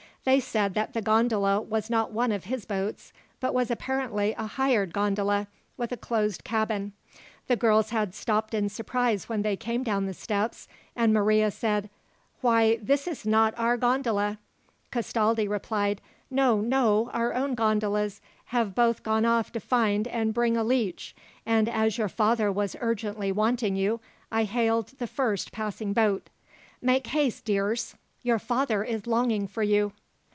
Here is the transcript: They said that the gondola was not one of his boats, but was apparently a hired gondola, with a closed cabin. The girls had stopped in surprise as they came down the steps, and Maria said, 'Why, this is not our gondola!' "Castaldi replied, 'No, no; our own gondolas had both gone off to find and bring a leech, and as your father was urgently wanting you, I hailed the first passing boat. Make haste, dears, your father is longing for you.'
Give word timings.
They 0.23 0.39
said 0.39 0.75
that 0.75 0.93
the 0.93 1.01
gondola 1.01 1.61
was 1.61 1.89
not 1.89 2.11
one 2.11 2.31
of 2.31 2.43
his 2.43 2.63
boats, 2.63 3.11
but 3.39 3.55
was 3.55 3.71
apparently 3.71 4.35
a 4.37 4.45
hired 4.45 4.93
gondola, 4.93 5.47
with 5.77 5.91
a 5.91 5.97
closed 5.97 6.43
cabin. 6.43 6.93
The 7.47 7.55
girls 7.55 7.89
had 7.89 8.13
stopped 8.13 8.53
in 8.53 8.69
surprise 8.69 9.25
as 9.31 9.41
they 9.41 9.55
came 9.57 9.81
down 9.81 10.05
the 10.05 10.13
steps, 10.13 10.67
and 10.95 11.11
Maria 11.11 11.49
said, 11.49 11.89
'Why, 12.41 12.77
this 12.83 13.07
is 13.07 13.25
not 13.25 13.57
our 13.57 13.77
gondola!' 13.77 14.37
"Castaldi 14.91 15.47
replied, 15.47 16.01
'No, 16.29 16.61
no; 16.61 17.09
our 17.13 17.33
own 17.33 17.55
gondolas 17.55 18.21
had 18.45 18.75
both 18.75 19.01
gone 19.01 19.25
off 19.25 19.51
to 19.53 19.59
find 19.59 20.07
and 20.07 20.35
bring 20.35 20.55
a 20.55 20.63
leech, 20.63 21.15
and 21.47 21.67
as 21.67 21.97
your 21.97 22.09
father 22.09 22.51
was 22.51 22.75
urgently 22.79 23.31
wanting 23.31 23.75
you, 23.75 23.99
I 24.31 24.43
hailed 24.43 24.89
the 24.99 25.07
first 25.07 25.51
passing 25.51 25.93
boat. 25.93 26.29
Make 26.79 27.07
haste, 27.07 27.43
dears, 27.45 27.95
your 28.21 28.37
father 28.37 28.83
is 28.83 29.07
longing 29.07 29.47
for 29.47 29.63
you.' 29.63 29.93